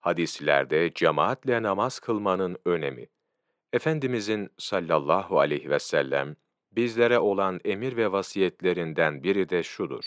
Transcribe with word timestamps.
Hadislerde 0.00 0.92
cemaatle 0.94 1.62
namaz 1.62 2.00
kılmanın 2.00 2.56
önemi. 2.64 3.06
Efendimizin 3.72 4.50
sallallahu 4.58 5.40
aleyhi 5.40 5.70
ve 5.70 5.78
sellem 5.78 6.36
bizlere 6.72 7.18
olan 7.18 7.60
emir 7.64 7.96
ve 7.96 8.12
vasiyetlerinden 8.12 9.22
biri 9.22 9.48
de 9.48 9.62
şudur. 9.62 10.04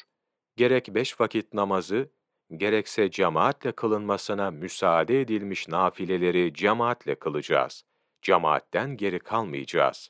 Gerek 0.55 0.87
beş 0.95 1.19
vakit 1.19 1.53
namazı, 1.53 2.09
gerekse 2.57 3.11
cemaatle 3.11 3.71
kılınmasına 3.71 4.51
müsaade 4.51 5.21
edilmiş 5.21 5.67
nafileleri 5.67 6.53
cemaatle 6.53 7.15
kılacağız. 7.15 7.83
Cemaatten 8.21 8.97
geri 8.97 9.19
kalmayacağız. 9.19 10.09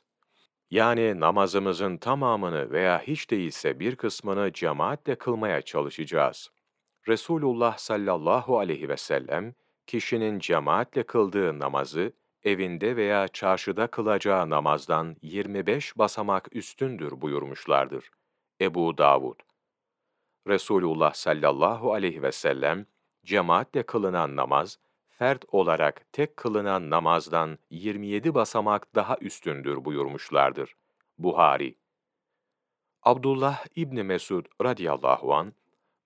Yani 0.70 1.20
namazımızın 1.20 1.96
tamamını 1.96 2.70
veya 2.70 3.02
hiç 3.02 3.30
değilse 3.30 3.80
bir 3.80 3.96
kısmını 3.96 4.52
cemaatle 4.52 5.14
kılmaya 5.14 5.62
çalışacağız. 5.62 6.50
Resulullah 7.08 7.78
sallallahu 7.78 8.58
aleyhi 8.58 8.88
ve 8.88 8.96
sellem, 8.96 9.54
kişinin 9.86 10.38
cemaatle 10.38 11.02
kıldığı 11.02 11.58
namazı, 11.58 12.12
evinde 12.42 12.96
veya 12.96 13.28
çarşıda 13.28 13.86
kılacağı 13.86 14.50
namazdan 14.50 15.16
25 15.22 15.98
basamak 15.98 16.56
üstündür 16.56 17.20
buyurmuşlardır. 17.20 18.10
Ebu 18.60 18.98
Davud 18.98 19.40
Resulullah 20.46 21.14
sallallahu 21.14 21.92
aleyhi 21.92 22.22
ve 22.22 22.32
sellem, 22.32 22.86
cemaatle 23.24 23.82
kılınan 23.82 24.36
namaz, 24.36 24.78
fert 25.08 25.44
olarak 25.48 26.12
tek 26.12 26.36
kılınan 26.36 26.90
namazdan 26.90 27.58
27 27.70 28.34
basamak 28.34 28.94
daha 28.94 29.16
üstündür 29.20 29.84
buyurmuşlardır. 29.84 30.74
Buhari 31.18 31.74
Abdullah 33.02 33.64
İbni 33.76 34.02
Mesud 34.02 34.46
radıyallahu 34.62 35.34
an 35.34 35.52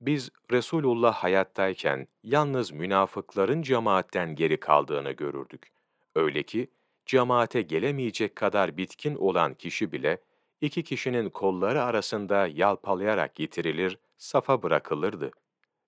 biz 0.01 0.31
Resulullah 0.51 1.15
hayattayken 1.15 2.09
yalnız 2.23 2.73
münafıkların 2.73 3.63
cemaatten 3.63 4.35
geri 4.35 4.61
kaldığını 4.61 5.11
görürdük. 5.13 5.73
Öyle 6.15 6.43
ki 6.43 6.71
cemaate 7.07 7.63
gelemeyecek 7.63 8.37
kadar 8.37 8.77
bitkin 8.77 9.15
olan 9.15 9.55
kişi 9.55 9.93
bile 9.93 10.23
iki 10.61 10.83
kişinin 10.83 11.31
kolları 11.31 11.83
arasında 11.83 12.47
yalpalayarak 12.47 13.35
getirilir, 13.35 13.99
safa 14.19 14.63
bırakılırdı. 14.63 15.31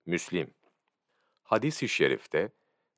Müslim 0.05 0.53
Hadis-i 1.43 1.89
şerifte 1.89 2.51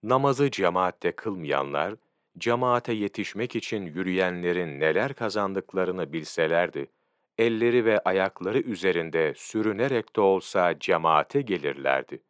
namazı 0.04 0.52
cemaatte 0.52 1.12
kılmayanlar 1.12 1.96
cemaate 2.38 2.94
yetişmek 2.94 3.56
için 3.56 3.86
yürüyenlerin 3.86 4.80
neler 4.80 5.14
kazandıklarını 5.14 6.14
bilselerdi 6.14 6.88
elleri 7.38 7.86
ve 7.86 8.00
ayakları 8.00 8.60
üzerinde 8.60 9.34
sürünerek 9.36 10.16
de 10.16 10.22
olsa 10.22 10.80
cemaate 10.80 11.42
gelirlerdi. 11.42 12.24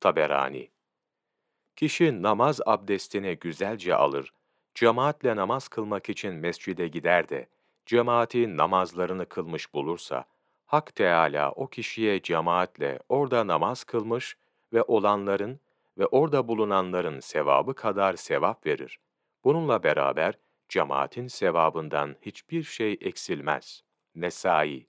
Taberani 0.00 0.70
Kişi 1.76 2.22
namaz 2.22 2.60
abdestini 2.66 3.36
güzelce 3.36 3.94
alır, 3.94 4.32
cemaatle 4.74 5.36
namaz 5.36 5.68
kılmak 5.68 6.08
için 6.08 6.34
mescide 6.34 6.88
gider 6.88 7.28
de, 7.28 7.48
cemaati 7.86 8.56
namazlarını 8.56 9.26
kılmış 9.26 9.74
bulursa, 9.74 10.24
Hak 10.66 10.94
Teâlâ 10.94 11.52
o 11.52 11.66
kişiye 11.66 12.22
cemaatle 12.22 12.98
orada 13.08 13.46
namaz 13.46 13.84
kılmış 13.84 14.36
ve 14.72 14.82
olanların 14.82 15.60
ve 15.98 16.06
orada 16.06 16.48
bulunanların 16.48 17.20
sevabı 17.20 17.74
kadar 17.74 18.16
sevap 18.16 18.66
verir. 18.66 18.98
Bununla 19.44 19.82
beraber 19.82 20.34
cemaatin 20.68 21.26
sevabından 21.26 22.16
hiçbir 22.22 22.62
şey 22.62 22.96
eksilmez.'' 23.00 23.87
Nesai 24.20 24.86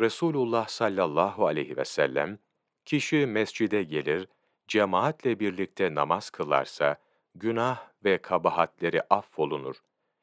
Resulullah 0.00 0.68
sallallahu 0.68 1.46
aleyhi 1.46 1.76
ve 1.76 1.84
sellem, 1.84 2.38
kişi 2.84 3.26
mescide 3.26 3.82
gelir, 3.82 4.28
cemaatle 4.68 5.40
birlikte 5.40 5.94
namaz 5.94 6.30
kılarsa, 6.30 6.96
günah 7.34 7.88
ve 8.04 8.18
kabahatleri 8.18 9.02
affolunur. 9.10 9.76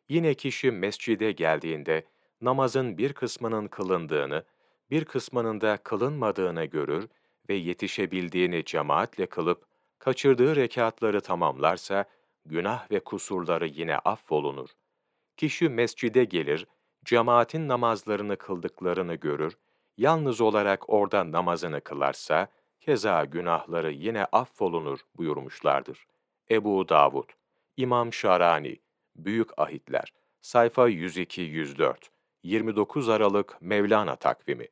Yine 0.10 0.34
kişi 0.34 0.72
mescide 0.72 1.32
geldiğinde, 1.32 2.06
namazın 2.42 2.98
bir 2.98 3.14
kısmının 3.14 3.68
kılındığını, 3.68 4.44
bir 4.92 5.06
kısmının 5.06 5.62
da 5.62 5.78
kılınmadığını 5.78 6.66
görür 6.66 7.08
ve 7.50 7.54
yetişebildiğini 7.54 8.66
cemaatle 8.66 9.26
kılıp, 9.26 9.66
kaçırdığı 10.00 10.56
rekatları 10.56 11.22
tamamlarsa, 11.22 12.06
günah 12.46 12.92
ve 12.92 13.00
kusurları 13.00 13.68
yine 13.68 13.98
affolunur. 13.98 14.70
Kişi 15.38 15.70
mescide 15.70 16.24
gelir, 16.24 16.68
cemaatin 17.06 17.68
namazlarını 17.68 18.38
kıldıklarını 18.38 19.16
görür, 19.16 19.58
yalnız 19.98 20.42
olarak 20.42 20.90
orada 20.90 21.32
namazını 21.32 21.82
kılarsa, 21.82 22.48
keza 22.80 23.26
günahları 23.26 23.92
yine 23.92 24.26
affolunur 24.26 25.00
buyurmuşlardır. 25.18 26.08
Ebu 26.52 26.90
Davud, 26.90 27.30
İmam 27.78 28.14
Şarani, 28.14 28.80
Büyük 29.16 29.60
Ahitler, 29.60 30.14
sayfa 30.42 30.90
102-104, 30.90 31.96
29 32.44 33.10
Aralık 33.10 33.62
Mevlana 33.62 34.16
takvimi. 34.16 34.68